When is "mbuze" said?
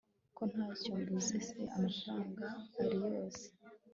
0.99-1.37